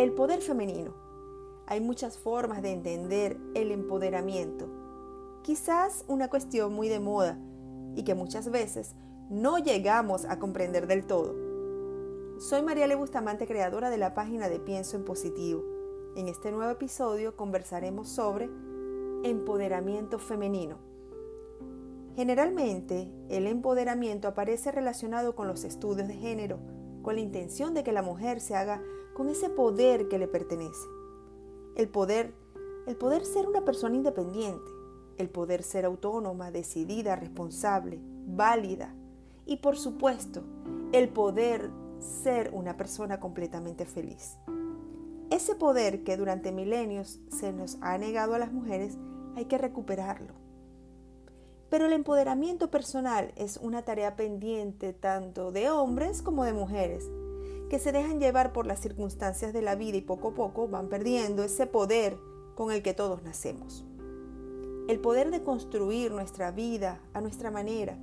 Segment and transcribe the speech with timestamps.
[0.00, 0.94] El poder femenino.
[1.66, 4.66] Hay muchas formas de entender el empoderamiento.
[5.42, 7.38] Quizás una cuestión muy de moda
[7.94, 8.94] y que muchas veces
[9.28, 11.34] no llegamos a comprender del todo.
[12.38, 15.62] Soy María Le Bustamante, creadora de la página de Pienso en Positivo.
[16.16, 18.48] En este nuevo episodio conversaremos sobre
[19.22, 20.78] empoderamiento femenino.
[22.16, 26.58] Generalmente, el empoderamiento aparece relacionado con los estudios de género,
[27.02, 28.82] con la intención de que la mujer se haga
[29.14, 30.86] con ese poder que le pertenece.
[31.76, 32.34] El poder,
[32.86, 34.70] el poder ser una persona independiente,
[35.18, 38.94] el poder ser autónoma, decidida, responsable, válida
[39.46, 40.42] y por supuesto,
[40.92, 44.38] el poder ser una persona completamente feliz.
[45.30, 48.98] Ese poder que durante milenios se nos ha negado a las mujeres,
[49.36, 50.39] hay que recuperarlo.
[51.70, 57.08] Pero el empoderamiento personal es una tarea pendiente tanto de hombres como de mujeres,
[57.70, 60.88] que se dejan llevar por las circunstancias de la vida y poco a poco van
[60.88, 62.18] perdiendo ese poder
[62.56, 63.84] con el que todos nacemos.
[64.88, 67.96] El poder de construir nuestra vida a nuestra manera.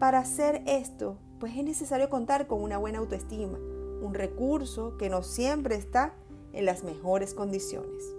[0.00, 3.58] Para hacer esto, pues es necesario contar con una buena autoestima,
[4.02, 6.12] un recurso que no siempre está
[6.52, 8.16] en las mejores condiciones.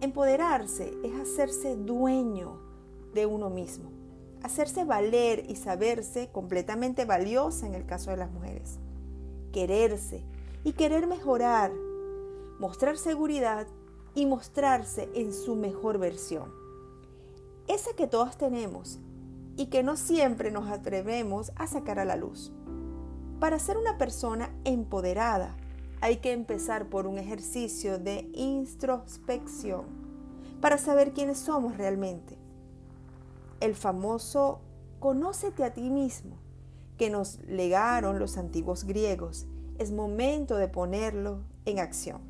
[0.00, 2.58] Empoderarse es hacerse dueño
[3.14, 3.90] de uno mismo,
[4.42, 8.78] hacerse valer y saberse completamente valiosa en el caso de las mujeres,
[9.52, 10.22] quererse
[10.64, 11.72] y querer mejorar,
[12.58, 13.66] mostrar seguridad
[14.14, 16.52] y mostrarse en su mejor versión.
[17.66, 18.98] Esa que todas tenemos
[19.56, 22.52] y que no siempre nos atrevemos a sacar a la luz.
[23.40, 25.56] Para ser una persona empoderada,
[26.00, 29.84] hay que empezar por un ejercicio de introspección
[30.60, 32.38] para saber quiénes somos realmente
[33.60, 34.60] el famoso
[34.98, 36.38] Conócete a ti mismo
[36.96, 39.46] que nos legaron los antiguos griegos.
[39.78, 42.22] Es momento de ponerlo en acción.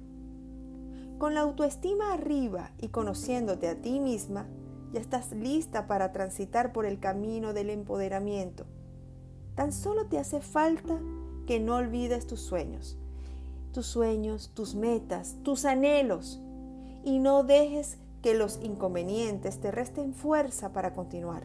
[1.16, 4.48] Con la autoestima arriba y conociéndote a ti misma,
[4.92, 8.66] ya estás lista para transitar por el camino del empoderamiento.
[9.54, 10.98] Tan solo te hace falta
[11.46, 12.98] que no olvides tus sueños,
[13.76, 16.40] tus sueños, tus metas, tus anhelos,
[17.04, 21.42] y no dejes que los inconvenientes te resten fuerza para continuar.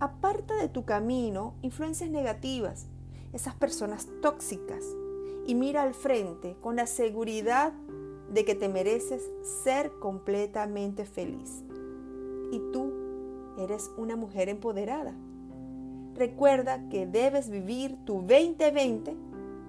[0.00, 2.86] Aparta de tu camino influencias negativas,
[3.34, 4.82] esas personas tóxicas,
[5.46, 7.74] y mira al frente con la seguridad
[8.32, 9.30] de que te mereces
[9.62, 11.62] ser completamente feliz.
[12.52, 12.90] Y tú
[13.58, 15.12] eres una mujer empoderada.
[16.14, 19.14] Recuerda que debes vivir tu 2020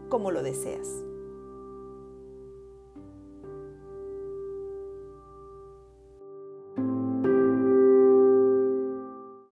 [0.08, 0.88] como lo deseas.